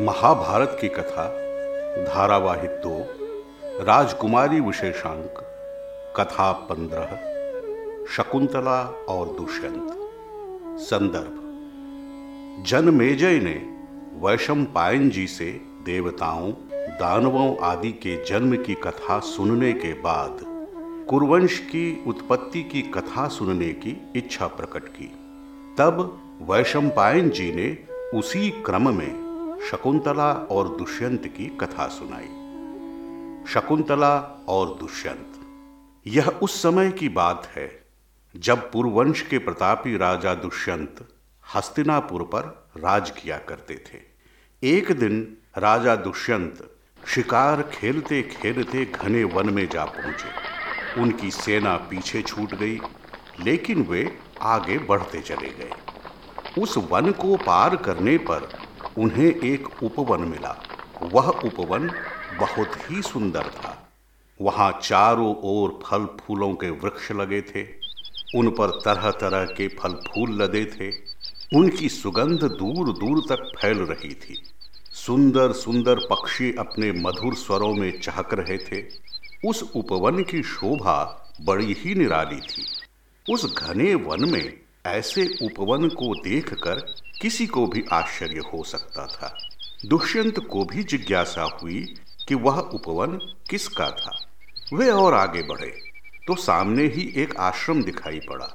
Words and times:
महाभारत 0.00 0.78
की 0.80 0.88
कथा 0.88 1.24
धारावाहिक 2.04 2.70
दो 2.70 3.06
राजकुमारी 3.84 4.60
विशेषांक, 4.60 5.34
कथा 6.16 6.52
पंद्रह, 6.52 7.06
शकुंतला 8.16 9.04
और 9.08 9.28
दुष्यंत। 9.28 9.92
संदर्भ। 10.80 11.34
जनमेजय 12.66 13.38
ने 13.38 13.76
वैशम 14.26 14.64
पायन 14.64 15.10
जी 15.10 15.26
से 15.26 15.60
देवताओं, 15.84 16.52
दानवों 16.74 17.56
आदि 17.58 17.92
के 17.92 18.24
जन्म 18.24 18.56
की 18.62 18.74
कथा 18.74 19.18
सुनने 19.18 19.72
के 19.72 19.92
बाद, 19.92 20.38
कुरवंश 21.10 21.58
की 21.58 22.04
उत्पत्ति 22.06 22.62
की 22.62 22.82
कथा 22.82 23.28
सुनने 23.28 23.68
की 23.68 24.10
इच्छा 24.16 24.46
प्रकट 24.46 24.88
की। 24.88 25.12
तब 25.78 26.20
वैशंपायन 26.50 27.30
जी 27.30 27.52
ने 27.52 27.78
उसी 28.18 28.50
क्रम 28.50 28.96
में 28.96 29.27
शकुंतला 29.60 30.32
और 30.50 30.68
दुष्यंत 30.76 31.26
की 31.26 31.46
कथा 31.60 31.86
सुनाई। 31.88 32.28
शकुंतला 33.52 34.16
और 34.48 34.76
दुष्यंत, 34.80 35.32
यह 36.06 36.28
उस 36.42 36.62
समय 36.62 36.90
की 36.90 37.08
बात 37.08 37.46
है 37.56 37.68
जब 38.34 38.70
पुरवंश 38.72 39.20
के 39.22 39.38
प्रतापी 39.38 39.96
राजा 39.96 40.34
दुष्यंत 40.34 41.06
हस्तिनापुर 41.44 42.22
पर 42.24 42.44
राज 42.76 43.10
किया 43.10 43.38
करते 43.38 43.74
थे। 43.86 43.98
एक 44.62 44.92
दिन 44.92 45.36
राजा 45.58 45.96
दुष्यंत 45.96 46.62
शिकार 47.06 47.62
खेलते 47.72 48.22
खेलते 48.22 48.84
घने 48.84 49.24
वन 49.24 49.50
में 49.50 49.68
जा 49.68 49.84
पहुँचे। 49.84 51.00
उनकी 51.00 51.30
सेना 51.30 51.76
पीछे 51.90 52.22
छूट 52.22 52.54
गई, 52.54 52.80
लेकिन 53.40 53.82
वे 53.82 54.06
आगे 54.40 54.78
बढ़ते 54.78 55.20
चले 55.20 55.48
गए। 55.50 55.70
उस 56.58 56.76
वन 56.90 57.10
को 57.12 57.36
पार 57.36 57.76
करने 57.76 58.16
पर 58.20 58.48
उन्हें 58.98 59.40
एक 59.40 59.82
उपवन 59.82 60.20
मिला। 60.20 60.64
वह 61.02 61.28
उपवन 61.28 61.90
बहुत 62.38 62.90
ही 62.90 63.02
सुंदर 63.02 63.42
था। 63.42 63.88
वहाँ 64.40 64.80
चारों 64.82 65.36
ओर 65.42 65.80
फल 65.84 66.06
फूलों 66.20 66.54
के 66.54 66.70
वृक्ष 66.70 67.12
लगे 67.12 67.42
थे। 67.42 67.62
उन 68.38 68.50
पर 68.50 68.70
तरह 68.70 69.10
तरह 69.10 69.44
के 69.44 69.68
फल 69.68 69.92
फूल 69.92 70.42
लदे 70.42 70.64
थे। 70.64 70.92
उनकी 71.58 71.88
सुगंध 71.88 72.40
दूर 72.40 72.92
दूर 72.92 73.22
तक 73.28 73.52
फैल 73.60 73.78
रही 73.78 74.14
थी। 74.14 74.42
सुंदर 74.92 75.52
सुंदर 75.52 75.94
पक्षी 75.94 76.54
अपने 76.58 76.92
मधुर 76.92 77.34
स्वरों 77.34 77.74
में 77.74 78.00
चहक 78.00 78.34
रहे 78.34 78.58
थे। 78.58 78.86
उस 79.48 79.72
उपवन 79.76 80.22
की 80.22 80.42
शोभा 80.42 81.28
बड़ी 81.40 81.72
ही 81.72 81.94
निराली 81.94 82.40
थी। 82.40 82.64
उस 83.32 83.58
घने 83.58 83.94
वन 83.94 84.30
में 84.30 84.60
ऐसे 84.88 85.26
उपवन 85.42 85.88
को 85.88 86.14
देखकर 86.14 86.74
किसी 87.22 87.46
को 87.46 87.66
भी 87.66 87.84
आश्चर्य 87.92 88.42
हो 88.52 88.62
सकता 88.64 89.06
था। 89.06 89.36
दुष्यंत 89.86 90.38
को 90.38 90.64
भी 90.64 90.84
जिज्ञासा 90.84 91.42
हुई 91.62 91.84
कि 92.28 92.34
वह 92.34 92.58
उपवन 92.58 93.18
किसका 93.50 93.90
था। 93.90 94.18
वे 94.72 94.90
और 94.90 95.14
आगे 95.14 95.42
बढ़े 95.42 95.70
तो 96.26 96.34
सामने 96.36 96.84
ही 96.86 97.12
एक 97.16 97.36
आश्रम 97.36 97.82
दिखाई 97.82 98.20
पड़ा। 98.20 98.48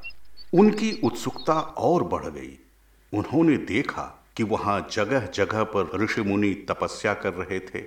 उनकी 0.53 0.91
उत्सुकता 1.03 1.53
और 1.53 2.03
बढ़ 2.03 2.25
गई। 2.25 2.57
उन्होंने 3.13 3.57
देखा 3.57 4.03
कि 4.37 4.43
वहाँ 4.43 4.79
जगह 4.91 5.25
जगह 5.25 5.63
पर 5.63 5.97
ऋषि 6.03 6.21
मुनि 6.21 6.53
तपस्या 6.69 7.13
कर 7.13 7.33
रहे 7.33 7.59
थे। 7.59 7.83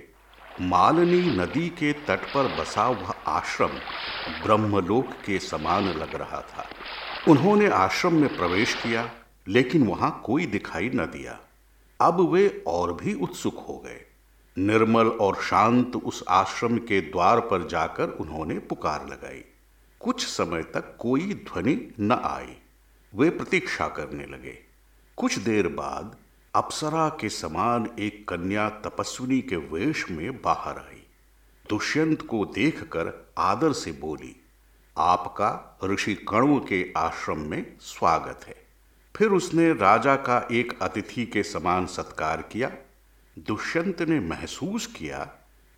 मालनी 0.61 1.21
नदी 1.31 1.67
के 1.69 1.91
तट 1.93 2.25
पर 2.33 2.47
बसा 2.55 2.87
वह 2.89 3.13
आश्रम 3.27 3.69
ब्रह्मलोक 4.43 5.13
के 5.25 5.39
समान 5.39 5.83
लग 5.83 6.15
रहा 6.15 6.41
था। 6.41 6.65
उन्होंने 7.27 7.67
आश्रम 7.67 8.13
में 8.13 8.37
प्रवेश 8.37 8.73
किया, 8.73 9.11
लेकिन 9.47 9.87
वहाँ 9.87 10.21
कोई 10.25 10.45
दिखाई 10.45 10.89
न 10.89 11.05
दिया। 11.05 11.39
अब 12.01 12.31
वे 12.31 12.63
और 12.67 12.93
भी 12.93 13.13
उत्सुक 13.13 13.65
हो 13.69 13.83
गए। 13.85 14.05
निर्मल 14.57 15.07
और 15.07 15.35
शांत 15.35 15.95
उस 15.95 16.23
आश्रम 16.29 16.77
के 16.77 17.01
द्वार 17.01 17.39
पर 17.39 17.67
जाकर 17.67 18.09
उन्होंने 18.09 18.59
पुकार 18.59 19.07
लगाई। 19.07 19.43
कुछ 19.99 20.27
समय 20.27 20.63
तक 20.63 20.97
कोई 20.99 21.33
ध्वनि 21.33 21.93
न 21.99 22.11
आई। 22.11 22.57
वे 23.15 23.29
प्रतीक्षा 23.29 23.87
करने 23.87 24.25
लगे। 24.25 24.59
कुछ 25.15 25.39
देर 25.39 25.67
बाद 25.67 26.15
अप्सरा 26.55 27.09
के 27.09 27.29
समान 27.29 27.89
एक 27.99 28.27
कन्या 28.27 28.69
तपस्विनी 28.69 29.41
के 29.41 29.55
वेश 29.55 30.11
में 30.11 30.41
बाहर 30.41 30.77
आई। 30.77 31.03
दुष्यंत 31.69 32.21
को 32.21 32.45
देखकर 32.45 33.33
आदर 33.37 33.71
से 33.71 33.91
बोली 33.91 34.43
आपका 34.99 35.79
ऋषि 35.83 36.13
कण्व 36.15 36.59
के 36.59 36.93
आश्रम 36.97 37.39
में 37.39 37.77
स्वागत 37.81 38.45
है। 38.47 38.55
फिर 39.15 39.27
उसने 39.27 39.73
राजा 39.73 40.15
का 40.15 40.47
एक 40.51 40.79
अतिथि 40.81 41.25
के 41.25 41.43
समान 41.43 41.85
सत्कार 41.85 42.41
किया। 42.41 42.71
दुष्यंत 43.39 44.01
ने 44.01 44.19
महसूस 44.19 44.87
किया 44.87 45.19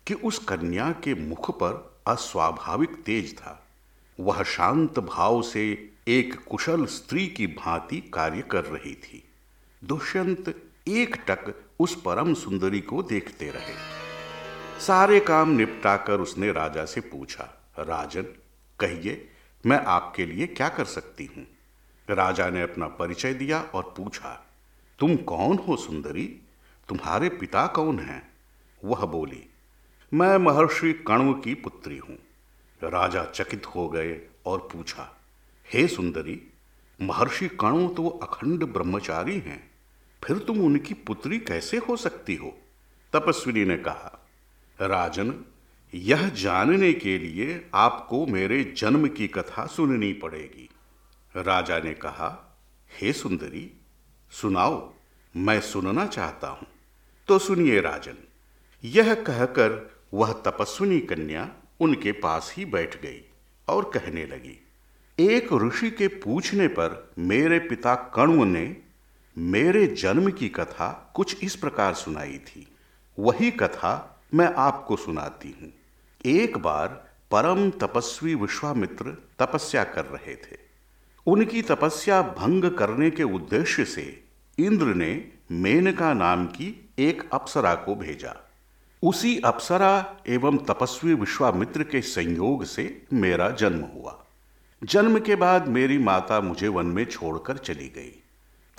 कि 0.06 0.14
उस 0.14 0.38
कन्या 0.38 0.90
के 0.92 1.14
मुख 1.14 1.50
पर 1.50 2.00
अस्वाभाविक 2.06 2.90
तेज 3.06 3.36
था। 3.38 3.66
वह 4.20 4.42
शांत 4.42 4.98
भाव 4.98 5.42
से 5.42 5.92
एक 6.08 6.44
कुशल 6.44 6.86
स्त्री 6.86 7.26
की 7.26 7.46
भांति 7.46 8.00
कार्य 8.14 8.42
कर 8.42 8.64
रही 8.64 8.94
थी। 8.94 9.22
दुष्यंत 9.84 10.54
एक 10.88 11.16
टक 11.28 11.54
उस 11.80 12.02
परम 12.02 12.34
सुंदरी 12.34 12.80
को 12.80 13.02
देखते 13.02 13.50
रहे। 13.50 13.74
सारे 14.80 15.20
काम 15.20 15.50
निपटाकर 15.50 16.20
उसने 16.20 16.52
राजा 16.52 16.84
से 16.84 17.00
पूछा, 17.00 17.74
राजन 17.78 18.26
कहिए, 18.80 19.28
मैं 19.64 19.78
आपके 19.78 20.26
लिए 20.26 20.46
क्या 20.46 20.68
कर 20.68 20.84
सकती 20.84 21.24
हूँ? 21.26 21.46
राजा 22.08 22.48
ने 22.50 22.62
अपना 22.62 22.86
परिचय 22.88 23.34
दिया 23.34 23.60
और 23.64 23.94
पूछा, 23.96 24.30
तुम 24.98 25.16
कौन 25.16 25.58
हो 25.58 25.76
सुंदरी? 25.76 26.26
तुम्हारे 26.88 27.28
पिता 27.30 27.66
कौन 27.66 27.98
हैं? 27.98 28.22
वह 28.84 29.04
बोली, 29.06 29.44
मैं 30.12 30.36
महर्षि 30.38 30.92
कण्व 31.06 31.32
की 31.34 31.54
पुत्री 31.54 31.96
हूँ। 31.98 32.16
राजा 32.80 33.24
चकित 33.24 33.66
हो 33.66 33.88
गए 33.88 34.20
और 34.46 34.68
पूछा, 34.72 35.08
हे 35.68 35.86
सुंदरी, 35.88 36.40
महर्षि 36.98 37.48
कण्व 37.60 37.88
तो 37.88 38.08
अखंड 38.22 38.64
ब्रह्मचारी 38.64 39.38
हैं, 39.38 39.70
फिर 40.22 40.38
तुम 40.38 40.60
उनकी 40.60 40.94
पुत्री 40.94 41.38
कैसे 41.38 41.76
हो 41.78 41.96
सकती 41.96 42.34
हो? 42.34 42.56
तपस्विनी 43.12 43.64
ने 43.64 43.76
कहा, 43.76 44.26
राजन 44.78 45.30
यह 45.94 46.28
जानने 46.28 46.92
के 46.92 47.16
लिए 47.18 47.64
आपको 47.74 48.26
मेरे 48.26 48.62
जन्म 48.76 49.06
की 49.08 49.26
कथा 49.28 49.64
सुननी 49.66 50.12
पड़ेगी। 50.12 50.68
राजा 51.34 51.78
ने 51.78 51.94
कहा, 51.94 52.28
हे 52.90 53.12
सुंदरी, 53.12 53.70
सुनाओ, 54.32 54.92
मैं 55.34 55.60
सुनना 55.60 56.06
चाहता 56.06 56.48
हूँ। 56.48 56.66
तो 57.28 57.38
सुनिए 57.38 57.80
राजन, 57.80 58.16
यह 58.84 59.14
कहकर 59.14 59.90
वह 60.14 60.32
तपस्विनी 60.46 61.00
कन्या 61.00 61.48
उनके 61.80 62.12
पास 62.12 62.52
ही 62.56 62.64
बैठ 62.64 63.00
गई 63.02 63.20
और 63.68 63.90
कहने 63.94 64.26
लगी, 64.26 64.58
एक 65.18 65.52
ऋषि 65.64 65.90
के 65.90 66.08
पूछने 66.08 66.68
पर 66.68 67.12
मेरे 67.18 67.58
पिता 67.58 67.94
कण्व 68.14 68.44
ने 68.44 68.76
मेरे 69.36 69.86
जन्म 69.86 70.30
की 70.30 70.48
कथा 70.48 71.12
कुछ 71.14 71.44
इस 71.44 71.56
प्रकार 71.56 71.94
सुनाई 71.94 72.38
थी। 72.38 72.66
वही 73.18 73.50
कथा 73.50 74.22
मैं 74.34 74.52
आपको 74.58 74.96
सुनाती 74.96 75.54
हूँ। 75.62 75.72
एक 76.26 76.58
बार 76.58 77.10
परम 77.30 77.70
तपस्वी 77.70 78.34
विश्वामित्र 78.34 79.28
तपस्या 79.38 79.84
कर 79.84 80.04
रहे 80.04 80.34
थे। 80.34 80.56
उनकी 81.26 81.62
तपस्या 81.62 82.22
भंग 82.22 82.64
करने 82.64 83.10
के 83.10 83.22
उद्देश्य 83.22 83.84
से 83.84 84.24
इंद्र 84.58 84.86
ने 84.86 85.32
मेनका 85.52 86.14
नाम 86.14 86.46
की 86.46 86.90
एक 86.98 87.30
अप्सरा 87.32 87.74
को 87.74 87.94
भेजा। 87.94 88.50
उसी 89.02 89.40
अप्सरा 89.40 90.16
एवं 90.28 90.58
तपस्वी 90.58 91.14
विश्वामित्र 91.14 91.82
के 91.82 92.00
संयोग 92.00 92.64
से 92.64 93.06
मेरा 93.12 93.50
जन्म 93.50 93.80
हुआ। 93.80 94.24
जन्म 94.84 95.18
के 95.20 95.34
बाद 95.34 95.68
मेरी 95.68 95.98
माता 95.98 96.40
मुझे 96.40 96.68
वन 96.68 96.86
में 96.86 97.04
छोड़कर 97.04 97.56
चली 97.56 97.88
गई। 97.88 98.22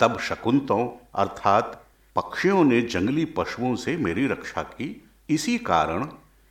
तब 0.00 0.18
शकुंतों 0.18 1.06
अर्थात 1.14 1.86
पक्षियों 2.16 2.64
ने 2.64 2.82
जंगली 2.82 3.24
पशुओं 3.24 3.76
से 3.76 3.96
मेरी 3.96 4.26
रक्षा 4.26 4.62
की। 4.62 5.08
इसी 5.30 5.58
कारण 5.58 6.08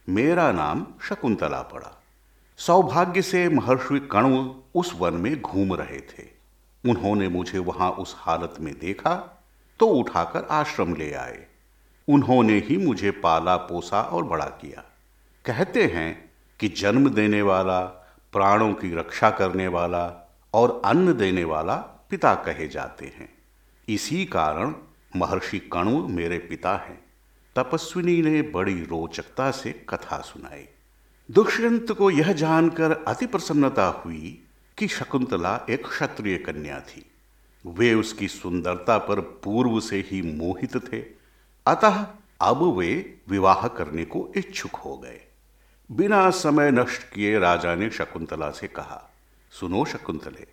मेरा 0.09 0.51
नाम 0.51 0.88
शकुंतला 1.03 1.62
पड़ा। 1.62 2.03
सौभाग्य 2.57 3.21
से 3.21 3.50
महर्षि 3.50 4.00
कण्व 4.12 4.56
उस 4.75 4.94
वन 4.95 5.13
में 5.13 5.42
घूम 5.42 5.74
रहे 5.74 6.00
थे। 6.00 6.42
उन्होंने 6.89 7.27
मुझे 7.27 7.59
वहाँ 7.59 7.92
उस 7.92 8.15
हालत 8.18 8.56
में 8.59 8.80
देखा 8.80 9.44
तो 9.80 9.88
उठाकर 9.88 10.48
आश्रम 10.51 10.95
ले 10.95 11.13
आए। 11.13 11.45
उन्होंने 12.07 12.59
ही 12.59 12.77
मुझे 12.77 13.12
पाला, 13.12 13.56
पोसा 13.56 14.01
और 14.01 14.24
बड़ा 14.24 14.45
किया। 14.45 14.83
कहते 15.45 15.86
हैं 15.86 16.31
कि 16.59 16.68
जन्म 16.68 17.09
देने 17.09 17.42
वाला, 17.42 17.81
प्राणों 18.33 18.74
की 18.74 18.95
रक्षा 18.95 19.30
करने 19.30 19.68
वाला 19.68 20.31
और 20.53 20.81
अन्न 20.86 21.13
देने 21.13 21.44
वाला 21.44 21.75
पिता 22.09 22.36
कहे 22.36 22.68
जाते 22.68 23.06
हैं। 23.06 23.30
इसी 23.89 24.25
कारण 24.25 24.75
महर्षि 25.15 25.59
कण्व 25.59 26.07
मेरे 26.07 26.38
पिता 26.38 26.75
हैं। 26.75 27.10
तपस्विनी 27.56 28.21
ने 28.21 28.42
बड़ी 28.42 28.83
रोचकता 28.83 29.51
से 29.51 29.71
कथा 29.89 30.18
सुनाई। 30.18 30.68
दुष्यंत 31.31 31.92
को 31.92 32.12
यह 32.12 32.33
जानकर 32.33 32.92
अति 32.92 33.25
प्रसन्नता 33.25 33.86
हुई 33.86 34.44
कि 34.77 34.88
शकुंतला 34.88 35.65
एक 35.69 35.88
क्षत्रिय 35.88 36.38
कन्या 36.38 36.80
थी। 36.80 37.06
वे 37.65 37.94
उसकी 37.94 38.27
सुंदरता 38.27 38.98
पर 38.98 39.19
पूर्व 39.19 39.80
से 39.80 40.06
ही 40.12 40.21
मोहित 40.21 40.94
थे। 40.94 41.00
अतः 41.65 42.06
अब 42.42 42.63
वे 42.77 43.19
विवाह 43.30 43.68
करने 43.68 44.06
को 44.06 44.33
इच्छुक 44.38 44.75
हो 44.75 44.98
गए। 44.98 45.21
बिना 45.92 46.30
समय 46.30 46.71
नष्ट 46.71 47.03
किए 47.03 47.39
राजा 47.39 47.75
ने 47.75 47.89
शकुंतला 47.89 48.51
से 48.51 48.68
कहा, 48.68 49.09
सुनो 49.51 49.86
शकुंतले, 49.86 50.48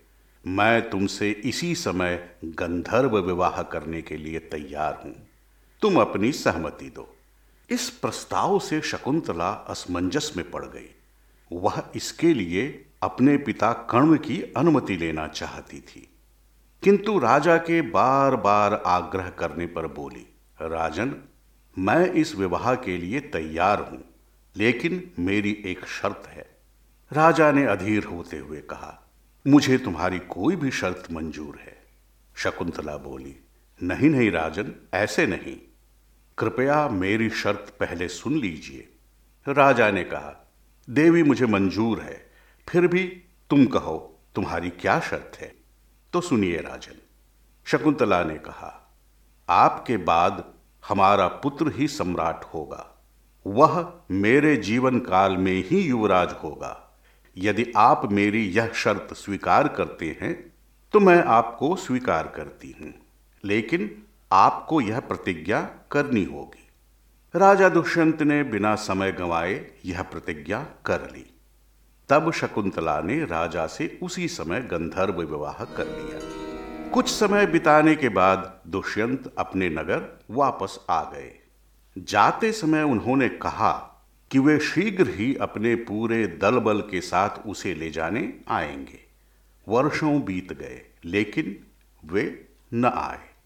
मैं 0.46 0.90
तुमसे 0.90 1.30
इसी 1.30 1.74
समय 1.74 2.36
गंधर्व 2.44 3.18
विवाह 3.18 3.62
करने 3.62 4.02
के 4.02 4.16
लिए 4.16 4.38
तैयार 4.38 5.02
हूँ। 5.04 5.27
तुम 5.82 6.00
अपनी 6.00 6.32
सहमति 6.32 6.90
दो। 6.90 7.16
इस 7.70 7.90
प्रस्ताव 7.90 8.58
से 8.58 8.80
शकुंतला 8.80 9.50
असमंजस 9.50 10.32
में 10.36 10.50
पड़ 10.50 10.64
गई। 10.64 10.94
वह 11.52 11.82
इसके 11.96 12.34
लिए 12.34 12.86
अपने 13.02 13.36
पिता 13.36 13.72
कर्ण 13.72 14.16
की 14.16 14.42
अनुमति 14.56 14.96
लेना 14.96 15.28
चाहती 15.28 15.80
थी। 15.80 16.08
किंतु 16.82 17.18
राजा 17.18 17.56
के 17.56 17.82
बार 17.82 18.36
बार 18.36 18.74
आग्रह 18.74 19.30
करने 19.30 19.66
पर 19.66 19.86
बोली, 19.86 20.26
राजन, 20.62 21.14
मैं 21.78 22.10
इस 22.12 22.34
विवाह 22.34 22.74
के 22.74 22.96
लिए 22.96 23.20
तैयार 23.20 23.80
हूँ, 23.80 24.04
लेकिन 24.56 25.10
मेरी 25.18 25.62
एक 25.66 25.86
शर्त 25.86 26.22
है। 26.26 26.58
राजा 27.12 27.52
ने 27.52 27.64
अधीर 27.64 28.04
होते 28.04 28.38
हुए 28.38 28.60
कहा, 28.60 29.08
मुझे 29.46 29.78
तुम्हारी 29.78 30.18
कोई 30.18 30.56
भी 30.56 30.70
शर्त 30.70 31.12
मंजूर 31.12 31.56
है। 31.56 31.78
शकुंतला 32.36 32.96
बोली, 32.96 33.36
नहीं 33.82 34.10
नहीं 34.10 34.30
राजन, 34.30 34.74
ऐसे 34.94 35.26
नहीं। 35.26 35.67
कृपया 36.38 36.88
मेरी 36.88 37.30
शर्त 37.30 37.74
पहले 37.80 38.08
सुन 38.08 38.38
लीजिए। 38.38 38.88
राजा 39.48 39.90
ने 39.90 40.04
कहा, 40.04 40.48
देवी 40.90 41.22
मुझे 41.22 41.46
मंजूर 41.46 42.00
है, 42.00 42.30
फिर 42.68 42.86
भी 42.86 43.02
तुम 43.50 43.66
कहो, 43.66 44.20
तुम्हारी 44.34 44.70
क्या 44.70 45.00
शर्त 45.00 45.38
है? 45.40 45.54
तो 46.12 46.20
सुनिए 46.20 46.56
राजन, 46.56 46.98
शकुंतला 47.64 48.24
ने 48.24 48.34
कहा, 48.34 48.96
आपके 49.48 49.96
बाद 49.96 50.44
हमारा 50.88 51.28
पुत्र 51.28 51.72
ही 51.76 51.88
सम्राट 51.88 52.44
होगा। 52.44 52.86
वह 53.46 53.92
मेरे 54.10 54.56
जीवन 54.56 54.98
काल 54.98 55.36
में 55.36 55.64
ही 55.66 55.80
युवराज 55.80 56.34
होगा। 56.42 56.98
यदि 57.36 57.72
आप 57.76 58.12
मेरी 58.12 58.44
यह 58.48 58.72
शर्त 58.72 59.14
स्वीकार 59.14 59.68
करते 59.68 60.18
हैं 60.22 60.52
तो 60.92 61.00
मैं 61.00 61.22
आपको 61.24 61.76
स्वीकार 61.76 62.28
करती 62.28 62.74
हूँ। 62.80 62.94
लेकिन 63.44 64.02
आपको 64.32 64.80
यह 64.80 65.00
प्रतिज्ञा 65.00 65.60
करनी 65.92 66.24
होगी। 66.24 66.68
राजा 67.38 67.68
दुष्यंत 67.68 68.22
ने 68.22 68.42
बिना 68.42 68.74
समय 68.74 69.12
गंवाए 69.12 69.70
यह 69.84 70.02
प्रतिज्ञा 70.02 70.66
कर 70.86 71.00
ली। 71.00 71.34
तब 72.08 72.32
शकुंतला 72.32 73.00
ने 73.00 73.24
राजा 73.24 73.66
से 73.66 73.98
उसी 74.02 74.28
समय 74.28 74.60
गंधर्व 74.60 75.14
विवाह 75.14 75.64
कर 75.64 75.86
लिया। 75.86 76.38
कुछ 76.90 77.08
समय 77.08 77.46
बिताने 77.46 77.94
के 77.94 78.08
बाद 78.08 78.60
दुष्यंत 78.66 79.34
अपने 79.38 79.68
नगर 79.68 80.20
वापस 80.30 80.80
आ 80.90 81.04
गए। 81.04 81.38
जाते 81.98 82.52
समय 82.52 82.82
उन्होंने 82.82 83.28
कहा 83.28 84.06
कि 84.30 84.38
वे 84.38 84.58
शीघ्र 84.58 85.08
ही 85.08 85.34
अपने 85.34 85.74
पूरे 85.74 86.26
दल 86.26 86.58
बल 86.58 86.80
के 86.80 87.00
साथ 87.00 87.30
उसे 87.46 87.74
ले 87.74 87.90
जाने 87.90 88.34
आएँगे। 88.48 89.00
वर्षों 89.68 90.22
बीत 90.22 90.52
गए, 90.52 90.82
लेकिन 91.04 91.66
वे 92.04 92.48
न 92.74 92.84
आए। 92.84 93.37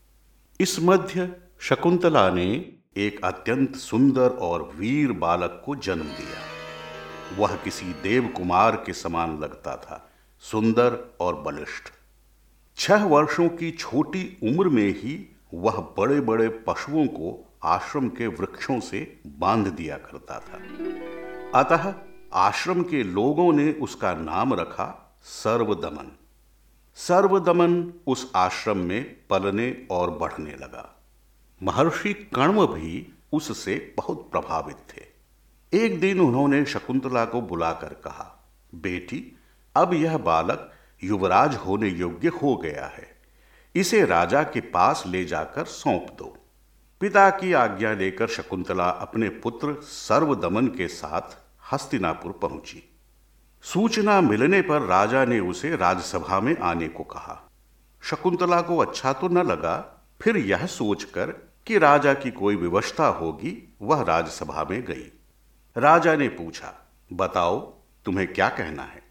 इस 0.61 0.81
मध्य 0.81 1.37
शकुंतला 1.61 2.31
ने 2.31 2.73
एक 2.97 3.25
अत्यंत 3.25 3.77
सुंदर 3.77 4.31
और 4.31 4.63
वीर 4.77 5.13
बालक 5.13 5.63
को 5.67 5.77
जन्म 5.77 6.03
दिया। 6.03 7.39
वह 7.39 7.57
किसी 7.57 7.87
देव 7.87 8.29
कुमार 8.37 8.77
के 8.77 8.93
समान 8.93 9.39
लगता 9.41 9.77
था, 9.77 10.11
सुंदर 10.41 11.17
और 11.21 11.41
बलिष्ठ। 11.41 11.93
छह 12.77 13.05
वर्षों 13.05 13.49
की 13.49 13.71
छोटी 13.71 14.39
उम्र 14.43 14.69
में 14.69 14.89
ही 14.89 15.37
वह 15.55 15.95
बड़े 15.99 16.21
बड़े 16.21 16.49
पशुओं 16.49 17.07
को 17.07 17.53
आश्रम 17.65 18.09
के 18.09 18.27
वृक्षों 18.27 18.81
से 18.81 19.21
बाँध 19.27 19.69
दिया 19.69 19.97
करता 19.97 20.39
था। 20.39 20.63
अतः 21.61 21.95
आश्रम 22.33 22.83
के 22.83 23.03
लोगों 23.03 23.53
ने 23.53 23.73
उसका 23.73 24.15
नाम 24.15 24.55
रखा 24.55 25.19
सर्वदमन। 25.23 26.17
सर्वदमन 26.95 27.93
उस 28.07 28.33
आश्रम 28.37 28.79
में 28.79 29.17
पलने 29.31 29.87
और 29.91 30.11
बढ़ने 30.11 30.51
लगा। 30.51 31.03
महर्षि 31.63 32.15
कण्व 32.15 32.67
भी 32.67 33.13
उससे 33.33 33.95
बहुत 33.97 34.31
प्रभावित 34.31 34.77
थे। 34.77 35.13
एक 35.85 36.01
दिन 36.01 36.21
उन्होंने 36.21 36.65
शकुंतला 36.65 37.25
को 37.25 37.41
बुलाकर 37.41 37.89
कहा, 37.89 38.55
बेटी, 38.75 39.39
अब 39.77 39.95
यह 39.95 40.19
बालक 40.19 40.73
युवराज 41.05 41.55
होने 41.55 41.89
योग्य 41.89 42.29
हो 42.29 42.57
गया 42.57 42.87
है। 42.87 43.17
इसे 43.75 44.05
राजा 44.05 44.43
के 44.43 44.61
पास 44.61 45.05
ले 45.07 45.25
जाकर 45.25 45.65
सौंप 45.65 46.07
दो। 46.19 46.37
पिता 47.01 47.31
की 47.31 47.53
आज्ञा 47.53 47.93
लेकर 47.93 48.27
शकुंतला 48.27 48.89
अपने 48.89 49.29
पुत्र 49.29 49.75
सर्वदमन 49.83 50.67
के 50.67 50.89
साथ 50.89 51.37
हस्तिनापुर 51.73 52.33
पहुँची। 52.33 52.92
सूचना 53.63 54.21
मिलने 54.21 54.63
पर 54.63 54.83
राजा 54.83 55.25
ने 55.25 55.41
उसे 55.41 55.77
राजसभा 55.77 56.41
में 56.41 56.59
आने 56.59 56.89
को 56.89 57.05
कहा। 57.05 57.51
शकुंतला 58.03 58.61
को 58.61 58.77
अच्छा 58.77 59.13
तो 59.13 59.29
न 59.29 59.39
लगा, 59.39 60.05
फिर 60.23 60.37
यह 60.37 60.67
सोचकर 60.67 61.31
कि 61.67 61.79
राजा 61.79 62.15
की 62.15 62.31
कोई 62.31 62.57
व्यवस्था 62.57 63.07
होगी, 63.07 63.75
वह 63.83 64.03
राजसभा 64.03 64.67
में 64.71 64.85
गई। 64.85 65.13
राजा 65.77 66.17
ने 66.17 66.29
पूछा, 66.29 66.75
बताओ, 67.13 67.61
तुम्हें 68.05 68.33
क्या 68.33 68.49
कहना 68.49 68.83
है? 68.83 69.03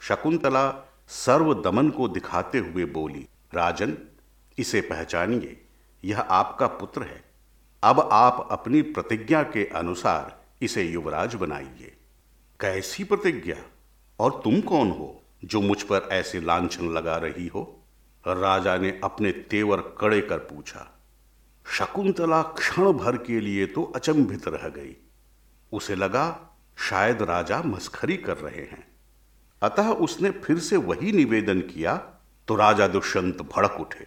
शकुंतला 0.00 0.90
सर्व 1.08 1.54
दमन 1.54 1.90
को 1.90 2.08
दिखाते 2.08 2.58
हुए 2.58 2.84
बोली, 2.84 3.28
राजन, 3.54 3.98
इसे 4.58 4.80
पहचानिए, 4.80 5.66
यह 6.04 6.20
आपका 6.20 6.66
पुत्र 6.66 7.02
है। 7.02 7.24
अब 7.82 8.08
आप 8.12 8.48
अपनी 8.50 8.82
प्रतिज्ञा 8.82 9.42
के 9.42 9.66
अनुसार 9.66 10.42
इसे 10.62 10.82
युवराज 10.82 11.34
बनाइए। 11.34 11.96
कैसी 12.60 13.04
प्रतिज्ञा? 13.04 13.56
और 14.20 14.40
तुम 14.44 14.60
कौन 14.60 14.90
हो 14.90 15.22
जो 15.44 15.60
मुझ 15.60 15.82
पर 15.82 16.08
ऐसे 16.12 16.40
लांछन 16.40 16.88
लगा 16.88 17.16
रही 17.16 17.46
हो? 17.46 17.82
राजा 18.24 18.76
ने 18.76 19.00
अपने 19.04 19.32
तेवर 19.32 19.80
कड़े 20.00 20.20
कर 20.20 20.38
पूछा। 20.38 20.86
शकुंतला 21.66 22.42
क्षण 22.42 22.92
भर 22.92 23.16
के 23.16 23.40
लिए 23.40 23.66
तो 23.66 23.82
अचंभित 23.96 24.48
रह 24.48 24.68
गई। 24.68 24.96
उसे 25.72 25.94
लगा 25.94 26.56
शायद 26.78 27.22
राजा 27.22 27.62
मस्खरी 27.62 28.16
कर 28.16 28.36
रहे 28.36 28.62
हैं। 28.62 28.86
अतः 29.62 29.88
उसने 29.88 30.30
फिर 30.30 30.58
से 30.58 30.76
वही 30.76 31.12
निवेदन 31.12 31.60
किया 31.60 31.96
तो 32.48 32.54
राजा 32.54 32.88
दुष्यंत 32.88 33.42
भड़क 33.42 33.76
उठे। 33.80 34.06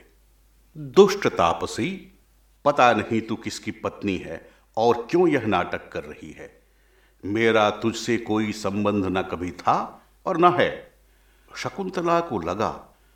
दुष्ट 0.77 1.27
तापसी, 1.27 2.19
पता 2.65 2.93
नहीं 2.93 3.21
तू 3.21 3.35
किसकी 3.35 3.71
पत्नी 3.71 4.17
है 4.17 4.49
और 4.77 5.07
क्यों 5.09 5.27
यह 5.27 5.45
नाटक 5.45 5.91
कर 5.91 6.03
रही 6.03 6.31
है। 6.31 6.61
मेरा 7.25 7.69
तुझसे 7.69 8.17
कोई 8.17 8.51
संबंध 8.51 9.05
न 9.05 9.21
कभी 9.21 9.51
था 9.51 9.95
और 10.29 10.37
न 10.37 10.53
है। 10.53 10.69
शकुंतला 11.57 12.19
को 12.19 12.39
लगा 12.39 12.69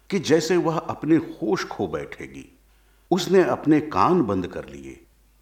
कि 0.10 0.20
जैसे 0.20 0.58
वह 0.58 0.77
अपने 0.77 1.15
होश 1.15 1.65
खो 1.65 1.88
बैठेगी। 1.88 2.46
उसने 3.12 3.43
अपने 3.43 3.79
कान 3.82 4.22
बंद 4.22 4.48
कर 4.48 4.65
लिए। 4.65 5.00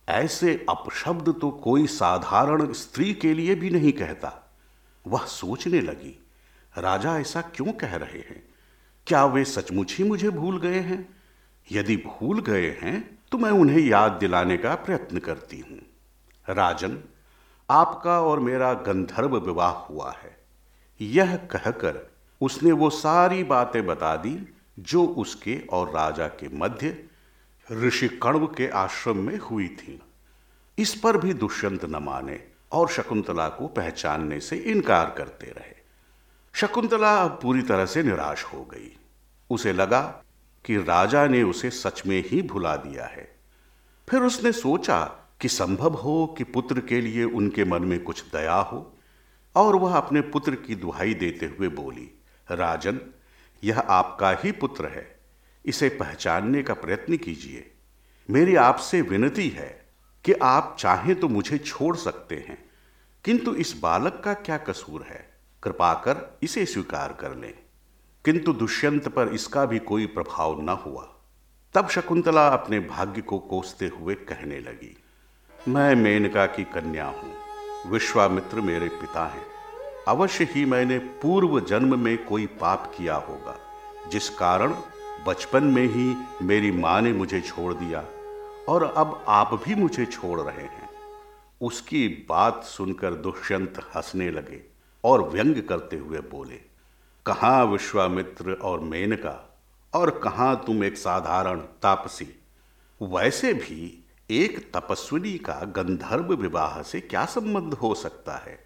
ऐसे 0.07 0.65
अपशब्द 0.69 1.33
तो 1.41 1.49
कोई 1.51 1.87
साधारण 1.87 2.71
स्त्री 2.73 3.13
के 3.13 3.33
लिए 3.33 3.55
भी 3.55 3.69
नहीं 3.69 3.91
कहता। 3.91 4.51
वह 5.05 5.25
सोचने 5.25 5.81
लगी, 5.81 6.17
राजा 6.77 7.17
ऐसा 7.19 7.41
क्यों 7.41 7.71
कह 7.73 7.95
रहे 7.95 8.19
हैं? 8.19 8.43
क्या 9.07 9.25
वे 9.25 9.43
सचमुच 9.45 9.95
ही 9.97 10.03
मुझे 10.03 10.29
भूल 10.29 10.59
गए 10.59 10.79
हैं? 10.79 11.07
यदि 11.71 11.97
भूल 11.97 12.41
गए 12.41 12.69
हैं 12.81 13.19
तो 13.31 13.37
मैं 13.37 13.51
उन्हें 13.51 13.79
याद 13.79 14.11
दिलाने 14.11 14.57
का 14.57 14.75
प्रयत्न 14.75 15.19
करती 15.19 15.59
हूँ। 15.59 15.79
राजन, 16.45 16.97
आपका 17.69 18.19
और 18.21 18.39
मेरा 18.39 18.73
गंधर्व 18.73 19.37
विवाह 19.37 19.71
हुआ 19.71 20.11
है। 20.11 20.40
यह 21.01 21.35
कहकर 21.35 22.11
उसने 22.41 22.71
वो 22.71 22.89
सारी 22.89 23.43
बातें 23.43 23.85
बता 23.85 24.15
दी 24.15 24.53
जो 24.79 25.05
उसके 25.05 25.61
और 25.69 25.89
राजा 25.89 26.27
के 26.27 26.57
मध्य 26.57 27.03
ऋषि 27.71 28.07
कण्व 28.07 28.47
के 28.47 28.67
आश्रम 28.67 29.17
में 29.17 29.37
हुई 29.37 29.67
थी। 29.67 30.01
इस 30.77 30.95
पर 30.95 31.17
भी 31.17 31.33
दुष्यंत 31.33 31.85
न 31.85 31.95
माने 31.95 32.43
और 32.71 32.89
शकुंतला 32.89 33.49
को 33.49 33.67
पहचानने 33.67 34.39
से 34.39 34.57
इनकार 34.57 35.15
करते 35.17 35.45
रहे। 35.45 35.75
शकुंतला 36.53 37.23
अब 37.23 37.39
पूरी 37.41 37.61
तरह 37.61 37.85
से 37.85 38.03
निराश 38.03 38.43
हो 38.43 38.63
गई। 38.63 38.97
उसे 39.49 39.73
लगा 39.73 40.23
कि 40.65 40.77
राजा 40.77 41.27
ने 41.27 41.43
उसे 41.43 41.69
सच 41.69 42.03
में 42.07 42.23
ही 42.27 42.41
भुला 42.41 42.75
दिया 42.75 43.05
है। 43.05 43.35
फिर 44.09 44.21
उसने 44.21 44.51
सोचा 44.51 45.03
कि 45.41 45.47
संभव 45.47 45.93
हो 45.93 46.35
कि 46.37 46.43
पुत्र 46.43 46.79
के 46.79 47.01
लिए 47.01 47.23
उनके 47.23 47.65
मन 47.65 47.81
में 47.81 48.03
कुछ 48.03 48.23
दया 48.35 48.55
हो। 48.55 48.93
और 49.55 49.75
वह 49.75 49.97
अपने 49.97 50.21
पुत्र 50.21 50.55
की 50.55 50.75
दुहाई 50.75 51.13
देते 51.13 51.45
हुए 51.47 51.67
बोली, 51.67 52.09
राजन, 52.47 52.99
यह 53.63 53.79
आपका 53.79 54.31
ही 54.43 54.51
पुत्र 54.51 54.87
है। 54.87 55.05
इसे 55.65 55.89
पहचानने 55.89 56.63
का 56.63 56.73
प्रयत्न 56.73 57.17
कीजिए। 57.17 57.71
मेरी 58.29 58.55
आपसे 58.55 59.01
विनती 59.01 59.49
है 59.49 59.69
कि 60.25 60.33
आप 60.33 60.75
चाहें 60.79 61.15
तो 61.15 61.27
मुझे 61.27 61.57
छोड़ 61.57 61.95
सकते 61.95 62.35
हैं, 62.35 62.57
किंतु 63.25 63.53
इस 63.55 63.73
बालक 63.81 64.21
का 64.25 64.33
क्या 64.33 64.57
कसूर 64.57 65.03
है? 65.03 65.29
कृपा 65.63 65.93
कर 65.93 66.39
इसे 66.43 66.65
स्वीकार 66.65 67.13
कर 67.13 67.35
लें। 67.35 67.53
किंतु 68.25 68.53
दुष्यंत 68.53 69.07
पर 69.07 69.27
इसका 69.27 69.65
भी 69.65 69.79
कोई 69.79 70.05
प्रभाव 70.05 70.61
न 70.61 70.69
हुआ। 70.69 71.07
तब 71.75 71.89
शकुंतला 71.89 72.47
अपने 72.47 72.79
भाग्य 72.79 73.21
को 73.21 73.39
कोसते 73.39 73.87
हुए 73.87 74.15
कहने 74.15 74.59
लगी, 74.59 74.95
मैं 75.59 75.95
मेनका 75.95 76.45
की 76.45 76.63
कन्या 76.63 77.05
हूँ। 77.05 77.40
विश्वामित्र 77.87 78.61
मेरे 78.61 78.87
पिता 78.87 79.25
हैं। 79.25 79.45
अवश्य 80.07 80.47
ही 80.51 80.65
मैंने 80.65 80.97
पूर्व 80.99 81.59
जन्म 81.59 81.99
में 81.99 82.25
कोई 82.25 82.45
पाप 82.45 82.93
किया 82.97 83.15
होगा। 83.15 83.57
जिस 84.09 84.29
कारण 84.29 84.75
बचपन 85.27 85.63
में 85.63 85.83
ही 85.83 86.15
मेरी 86.41 86.71
माँ 86.71 87.01
ने 87.01 87.13
मुझे 87.13 87.41
छोड़ 87.41 87.73
दिया 87.73 88.05
और 88.69 88.83
अब 88.83 89.25
आप 89.27 89.53
भी 89.53 89.75
मुझे 89.75 90.05
छोड़ 90.05 90.41
रहे 90.41 90.65
हैं। 90.65 90.89
उसकी 91.61 92.07
बात 92.07 92.63
सुनकर 92.63 93.13
दुष्यंत 93.13 93.89
हंसने 93.95 94.31
लगे 94.31 94.61
और 95.03 95.21
व्यंग 95.21 95.63
करते 95.63 95.97
हुए 95.97 96.19
बोले, 96.19 96.59
कहा 97.25 97.63
विश्वामित्र 97.63 98.53
और 98.53 98.79
मेनका? 98.79 99.59
और 99.93 100.09
कहा 100.09 100.55
तुम 100.55 100.83
एक 100.83 100.97
साधारण 100.97 101.59
तापसी? 101.59 102.41
वैसे 103.01 103.53
भी 103.53 104.00
एक 104.31 104.71
तपस्विनी 104.73 105.37
का 105.37 105.53
गंधर्व 105.53 106.33
विवाह 106.33 106.81
से 106.81 107.01
क्या 107.01 107.25
संबंध 107.25 107.73
हो 107.73 107.95
सकता 107.95 108.33
है? 108.33 108.65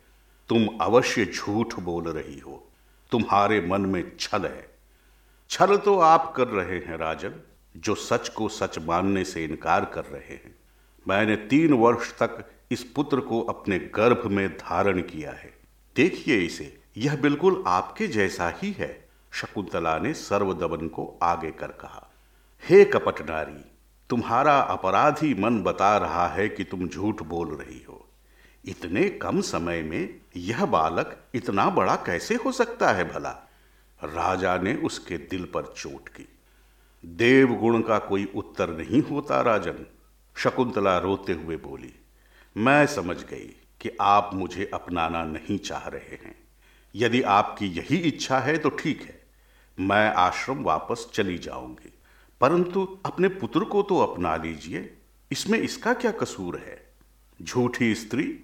तुम 0.50 0.68
अवश्य 0.82 1.26
झूठ 1.26 1.80
बोल 1.80 2.04
रही 2.04 2.40
हो। 2.40 2.68
तुम्हारे 3.12 3.62
मन 3.62 3.82
में 3.82 4.18
छल 4.20 4.46
है। 4.46 4.76
छल 5.50 5.78
तो 5.78 6.00
आप 6.00 6.34
कर 6.38 6.48
रहे 6.48 6.80
हैं, 6.80 6.98
राजन, 6.98 7.34
जो 7.78 7.96
सच 7.96 8.30
को 8.30 8.50
सच 8.50 8.80
मानने 8.80 9.24
से 9.24 9.44
इनकार 9.44 9.86
कर 9.86 10.06
रहे 10.06 10.34
हैं। 10.34 10.56
मैंने 11.08 11.36
तीन 11.36 11.74
वर्ष 11.74 12.12
तक 12.12 12.52
इस 12.72 12.84
पुत्र 12.84 13.20
को 13.20 13.42
अपने 13.42 13.80
गर्भ 13.80 14.26
में 14.26 14.50
धारण 14.50 15.02
किया 15.02 15.32
है। 15.32 15.54
देखिए 15.96 16.38
इसे, 16.38 16.80
यह 16.98 17.16
बिल्कुल 17.16 17.64
आपके 17.68 18.08
जैसा 18.08 18.50
ही 18.50 18.72
है, 18.72 19.10
शकुंतला 19.32 20.00
ने 20.00 20.14
सर्वदमन 20.14 20.88
को 20.88 21.20
आगे 21.24 21.52
कर 21.52 21.68
कहा। 21.68 22.12
हे 22.70 22.86
कपट 22.86 23.30
नारी 23.30 23.75
तुम्हारा 24.10 24.60
अपराधी 24.60 25.34
मन 25.34 25.62
बता 25.64 25.98
रहा 25.98 26.28
है 26.28 26.48
कि 26.50 26.64
तुम 26.64 26.88
झूठ 26.88 27.22
बोल 27.24 27.56
रही 27.56 27.84
हो। 27.90 28.02
इतने 28.66 29.08
कम 29.10 29.42
समय 29.42 29.82
में 29.82 30.20
यह 30.38 30.66
बालक 30.66 31.18
इतना 31.36 31.70
बड़ा 31.70 31.96
कैसे 31.96 32.36
हो 32.36 32.52
सकता 32.52 32.92
है 32.92 33.04
भला? 33.14 33.32
राजा 34.00 34.58
ने 34.58 34.74
उसके 34.76 35.18
दिल 35.18 35.46
पर 35.46 35.74
चोट 35.78 36.10
की। 36.10 36.28
देव 37.04 37.54
गुण 37.56 37.82
का 37.82 37.98
कोई 38.00 38.26
उत्तर 38.36 38.70
नहीं 38.70 39.02
होता 39.02 39.42
राजन, 39.42 39.86
शकुंतला 40.36 40.98
रोते 40.98 41.34
हुए 41.34 41.58
बोली, 41.58 41.94
मैं 42.56 42.86
समझ 42.88 43.18
गई 43.24 43.54
कि 43.82 43.90
आप 44.02 44.30
मुझे 44.34 44.70
अपनाना 44.74 45.24
नहीं 45.24 45.58
चाह 45.60 45.88
रहे 45.88 46.16
हैं। 46.16 46.36
यदि 46.96 47.22
आपकी 47.22 47.68
यही 47.68 47.98
इच्छा 47.98 48.40
है 48.40 48.58
तो 48.58 48.70
ठीक 48.70 49.02
है, 49.02 49.22
मैं 49.78 50.08
आश्रम 50.10 50.64
वापस 50.64 51.08
चली 51.14 51.38
जाऊँगी। 51.38 51.94
परंतु 52.42 53.00
अपने 53.06 53.28
पुत्र 53.28 53.64
को 53.64 53.82
तो 53.82 54.00
अपना 54.00 54.36
लीजिए। 54.36 54.94
इसमें 55.32 55.60
इसका 55.60 55.94
क्या 55.94 56.12
कसूर 56.12 56.58
है? 56.58 56.78
झूठी 57.42 57.94
स्त्री, 57.96 58.44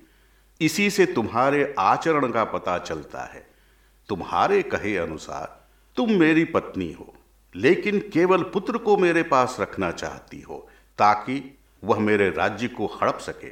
इसी 0.61 0.89
से 0.89 1.05
तुम्हारे 1.05 1.75
आचरण 1.79 2.31
का 2.31 2.43
पता 2.43 2.77
चलता 2.77 3.23
है। 3.23 3.47
तुम्हारे 4.09 4.61
कहे 4.63 4.95
अनुसार 4.97 5.59
तुम 5.97 6.11
मेरी 6.11 6.43
पत्नी 6.45 6.91
हो, 6.93 7.13
लेकिन 7.55 7.99
केवल 8.13 8.43
पुत्र 8.43 8.77
को 8.77 8.97
मेरे 8.97 9.23
पास 9.23 9.57
रखना 9.59 9.91
चाहती 9.91 10.41
हो, 10.41 10.67
ताकि 10.97 11.57
वह 11.83 11.99
मेरे 11.99 12.29
राज्य 12.29 12.67
को 12.67 12.85
हड़प 12.85 13.17
सके। 13.17 13.49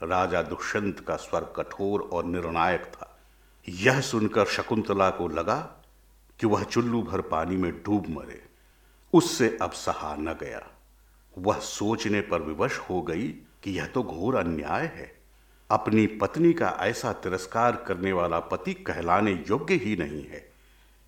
राजा 0.00 0.42
दुष्यंत 0.42 1.00
का 1.00 1.16
स्वर 1.16 1.52
कठोर 1.56 2.08
और 2.12 2.24
निर्णायक 2.24 2.84
था। 2.84 3.18
यह 3.68 4.00
सुनकर 4.00 4.44
शकुंतला 4.44 5.10
को 5.10 5.28
लगा 5.28 5.58
कि 6.40 6.46
वह 6.46 6.62
चुल्लू 6.62 7.02
भर 7.02 7.20
पानी 7.20 7.56
में 7.56 7.72
डूब 7.72 8.06
मरे। 8.08 8.42
उससे 9.12 9.58
अब 9.62 9.70
सहा 9.70 10.14
न 10.16 10.36
गया। 10.40 10.62
वह 11.38 11.58
सोचने 11.58 12.20
पर 12.20 12.42
विवश 12.42 12.78
हो 12.78 13.02
गई 13.02 13.28
कि 13.62 13.70
यह 13.70 13.86
तो 13.86 14.02
घोर 14.02 14.36
अन्याय 14.36 14.84
है। 14.86 15.12
अपनी 15.70 16.06
पत्नी 16.06 16.52
का 16.52 16.76
ऐसा 16.80 17.12
तिरस्कार 17.12 17.76
करने 17.76 18.12
वाला 18.12 18.40
पति 18.40 18.74
कहलाने 18.74 19.32
योग्य 19.50 19.74
ही 19.74 19.96
नहीं 19.96 20.24
है। 20.24 20.52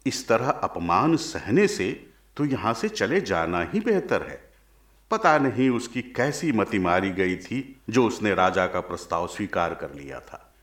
इस 0.07 0.29
तरह 0.29 0.51
अपमान 0.51 1.17
सहने 1.17 1.67
से 1.69 2.07
तो 2.37 2.45
यहाँ 2.45 2.75
से 2.75 2.89
चले 2.89 3.21
जाना 3.21 3.63
ही 3.63 3.81
बेहतर 3.81 4.23
है। 4.23 4.43
पता 5.11 5.39
नहीं 5.39 5.71
उसकी 5.71 6.03
कैसी 6.03 6.53
मति 6.53 6.79
मारी 6.79 7.11
गई 7.11 7.37
थी 7.37 7.81
जो 7.91 8.07
उसने 8.07 8.35
राजा 8.35 8.67
का 8.67 8.81
प्रस्ताव 8.81 9.27
स्वीकार 9.27 9.75
कर 9.75 9.95
लिया 9.95 10.21
था। 10.21 10.55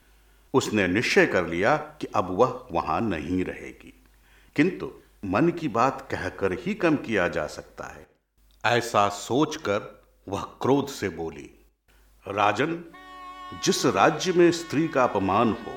उसने 0.53 0.87
निश्चय 0.87 1.25
कर 1.25 1.47
लिया 1.47 1.77
कि 1.77 2.07
अब 2.15 2.27
वह 2.31 2.67
वहाँ 2.71 3.01
नहीं 3.01 3.43
रहेगी। 3.45 3.93
किंतु 4.55 4.91
मन 5.23 5.49
की 5.49 5.67
बात 5.67 6.07
कहकर 6.11 6.53
ही 6.61 6.73
कम 6.73 6.95
किया 6.97 7.27
जा 7.27 7.45
सकता 7.47 7.87
है। 7.87 8.05
ऐसा 8.63 9.07
सोचकर 9.09 9.81
वह 10.27 10.41
क्रोध 10.61 10.87
से 10.89 11.09
बोली, 11.09 11.49
राजन, 12.25 12.73
जिस 13.63 13.85
राज्य 13.85 14.33
में 14.33 14.51
स्त्री 14.51 14.87
का 14.87 15.03
अपमान 15.03 15.51
हो, 15.57 15.73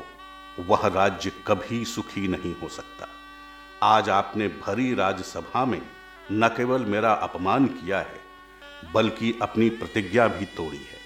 वह 0.64 0.86
राज्य 0.86 1.32
कभी 1.46 1.84
सुखी 1.84 2.28
नहीं 2.28 2.54
हो 2.54 2.68
सकता। 2.68 3.08
आज 3.86 4.08
आपने 4.10 4.48
भरी 4.48 4.94
राज्यसभा 4.94 5.64
में 5.64 5.80
न 6.32 6.48
केवल 6.48 6.84
मेरा 6.84 7.12
अपमान 7.12 7.66
किया 7.66 7.98
है, 7.98 8.20
बल्कि 8.94 9.34
अपनी 9.42 9.68
प्रतिज्ञा 9.70 10.28
भी 10.28 10.44
तोड़ी 10.46 10.78
है। 10.78 11.02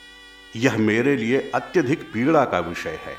यह 0.56 0.76
मेरे 0.78 1.16
लिए 1.16 1.40
अत्यधिक 1.54 2.02
पीड़ा 2.12 2.44
का 2.44 2.58
विषय 2.60 2.98
है। 3.04 3.16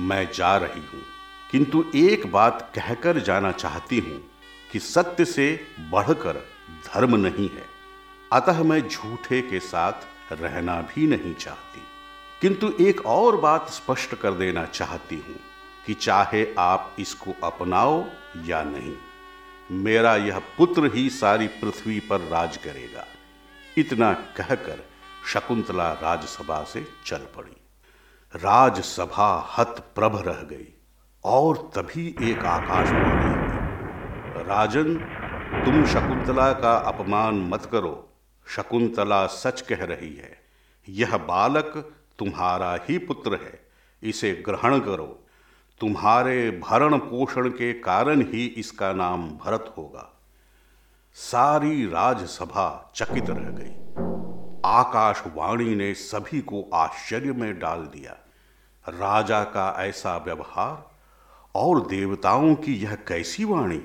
मैं 0.00 0.26
जा 0.34 0.56
रही 0.56 0.80
हूँ, 0.82 1.02
किंतु 1.50 1.84
एक 1.96 2.26
बात 2.32 2.70
कहकर 2.74 3.20
जाना 3.20 3.52
चाहती 3.52 3.98
हूँ। 3.98 4.20
कि 4.72 4.78
सत्य 4.78 5.24
से 5.24 5.60
बढ़कर 5.90 6.36
धर्म 6.86 7.16
नहीं 7.16 7.48
है। 7.48 7.64
अतः 8.32 8.62
मैं 8.62 8.80
झूठे 8.88 9.40
के 9.42 9.60
साथ 9.60 10.32
रहना 10.32 10.80
भी 10.82 11.06
नहीं 11.06 11.34
चाहती। 11.34 11.82
किंतु 12.40 12.72
एक 12.80 13.06
और 13.06 13.36
बात 13.36 13.68
स्पष्ट 13.70 14.14
कर 14.14 14.32
देना 14.32 14.64
चाहती 14.64 15.16
हूँ 15.16 15.36
कि 15.86 15.94
चाहे 15.94 16.46
आप 16.58 16.96
इसको 16.98 17.34
अपनाओ 17.44 18.04
या 18.44 18.62
नहीं, 18.62 18.96
मेरा 19.70 20.16
यह 20.16 20.38
पुत्र 20.38 20.90
ही 20.94 21.08
सारी 21.10 21.46
पृथ्वी 21.46 22.00
पर 22.00 22.20
राज 22.20 22.56
करेगा। 22.56 23.06
इतना 23.78 24.12
कहकर 24.12 24.84
शकुंतला 25.32 25.92
राजसभा 25.92 26.62
से 26.64 26.86
चल 27.06 27.26
पड़ी। 27.36 27.56
राजसभा 28.34 29.54
हत 29.58 29.92
प्रभ 29.94 30.22
रह 30.26 30.42
गई 30.48 30.72
और 31.24 31.70
तभी 31.74 32.14
एक 32.22 32.38
आकाशवाणी 32.38 33.39
राजन, 34.40 34.94
तुम 35.64 35.86
शकुंतला 35.86 36.52
का 36.52 36.76
अपमान 36.76 37.34
मत 37.34 37.64
करो। 37.64 38.08
शकुंतला 38.46 39.26
सच 39.26 39.60
कह 39.60 39.84
रही 39.84 40.14
है, 40.16 40.38
यह 40.88 41.16
बालक 41.16 41.92
तुम्हारा 42.18 42.78
ही 42.88 42.98
पुत्र 42.98 43.34
है, 43.34 43.60
इसे 44.02 44.32
ग्रहण 44.46 44.78
करो। 44.78 45.26
तुम्हारे 45.80 46.50
भरण 46.50 46.96
पोषण 46.98 47.48
के 47.48 47.72
कारण 47.72 48.20
ही 48.20 48.46
इसका 48.46 48.92
नाम 48.92 49.30
भरत 49.30 49.74
होगा। 49.78 50.20
सारी 51.14 51.86
राजसभा 51.86 52.92
चकित 52.96 53.30
रह 53.30 53.50
गई। 53.50 53.76
आकाशवाणी 54.64 55.74
ने 55.74 55.94
सभी 55.94 56.40
को 56.40 56.70
आश्चर्य 56.74 57.32
में 57.32 57.58
डाल 57.58 57.78
दिया। 57.78 58.16
राजा 58.84 59.44
का 59.44 59.76
ऐसा 59.78 60.16
व्यवहार 60.16 60.90
और 61.54 61.86
देवताओं 61.86 62.54
की 62.54 62.74
यह 62.74 62.94
कैसी 62.94 63.44
वाणी? 63.44 63.82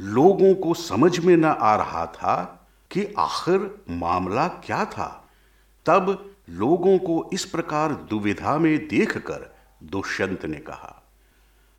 लोगों 0.00 0.54
को 0.54 0.74
समझ 0.74 1.18
में 1.18 1.36
न 1.36 1.44
आ 1.44 1.76
रहा 1.76 2.06
था 2.06 2.68
कि 2.90 3.14
आखिर 3.18 3.84
मामला 3.90 4.48
क्या 4.48 4.84
था। 4.84 5.28
तब 5.86 6.34
लोगों 6.50 6.98
को 6.98 7.30
इस 7.32 7.44
प्रकार 7.44 7.92
दुविधा 7.92 8.58
में 8.58 8.88
देखकर 8.88 9.56
दुष्यंत 9.82 10.46
ने 10.46 10.56
कहा, 10.56 11.02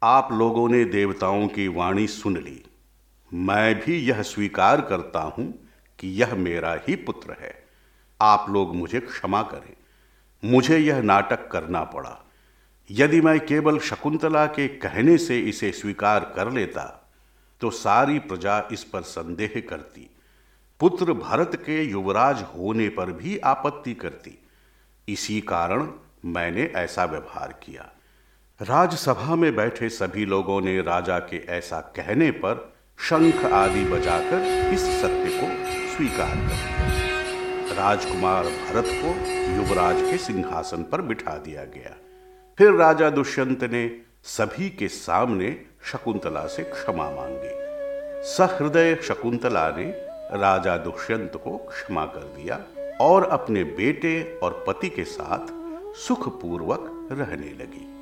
आप 0.04 0.30
लोगों 0.32 0.70
ने 0.70 0.86
देवताओं 0.86 1.48
की 1.48 1.68
वाणी 1.68 2.08
सुन 2.08 2.38
ली। 2.38 2.64
मैं 3.34 3.80
भी 3.80 3.98
यह 3.98 4.22
स्वीकार 4.22 4.82
करता 4.82 5.20
हूँ 5.20 5.70
कि 6.00 6.08
यह 6.08 6.36
मेरा 6.36 6.78
ही 6.88 6.96
पुत्र 6.96 7.36
है। 7.42 7.68
आप 8.22 8.46
लोग 8.50 8.76
मुझे 8.76 9.00
क्षमा 9.00 9.42
करें। 9.42 9.74
मुझे 10.52 10.78
यह 10.78 11.02
नाटक 11.02 11.52
करना 11.52 11.84
पड़ा। 11.84 12.26
यदि 12.92 13.22
मैं 13.22 13.46
केवल 13.46 13.80
शकुंतला 13.80 14.46
के 14.46 14.68
कहने 14.68 15.18
से 15.18 15.40
इसे 15.40 15.72
स्वीकार 15.72 16.34
कर 16.36 16.52
लेता 16.52 17.07
तो 17.62 17.70
सारी 17.70 18.20
प्रजा 18.20 18.68
इस 18.72 18.84
पर 18.84 19.02
संदेह 19.02 19.64
करती। 19.70 20.10
पुत्र 20.80 21.14
भरत 21.14 21.56
के 21.56 21.84
युवराज 21.84 22.42
होने 22.58 22.90
पर 22.90 23.12
भी 23.12 23.38
आपत्ति 23.38 23.94
करती। 23.94 24.38
इसी 25.08 25.42
कारण 25.42 25.88
मैंने 26.26 26.64
ऐसा 26.76 27.06
व्यवहार 27.06 27.60
किया। 27.64 27.90
राजसभा 28.62 29.36
में 29.36 29.56
बैठे 29.56 29.90
सभी 29.90 30.26
लोगों 30.26 30.62
ने 30.62 30.82
राजा 30.82 31.20
के 31.20 31.38
ऐसा 31.38 31.80
कहने 31.96 32.32
पर 32.32 32.74
शंख 33.00 33.46
आदि 33.46 33.86
बजाकर 33.86 34.72
इस 34.74 34.82
सत्य 35.02 35.40
को 35.42 35.96
स्वीकार 35.96 36.36
कर 36.36 37.76
राजकुमार 37.76 38.44
भरत 38.44 38.86
को 38.88 39.14
युवराज 39.56 40.02
के 40.02 40.18
सिंहासन 40.18 40.84
पर 40.84 41.02
बिठा 41.02 41.38
दिया 41.38 41.64
गया। 41.64 41.96
फिर 42.58 42.72
राजा 42.72 43.10
दुष्यंत 43.10 43.64
ने 43.64 44.02
सभी 44.28 44.70
के 44.70 44.88
सामने 44.88 45.62
शकुंतला 45.84 46.48
से 46.48 46.64
क्षमा 46.64 47.10
मांगी। 47.10 47.50
सहृदय 48.24 48.96
शकुंतला 48.96 49.70
ने 49.70 49.84
राजा 50.38 50.78
दुष्यंत 50.78 51.32
को 51.36 51.58
क्षमा 51.58 52.06
कर 52.06 52.20
दिया 52.20 52.60
और 53.02 53.24
अपने 53.24 53.64
बेटे 53.64 54.40
और 54.44 54.66
पति 54.68 54.90
के 54.90 55.04
साथ 55.04 55.48
सुखपूर्वक 55.98 57.10
रहने 57.12 57.54
लगी। 57.54 57.97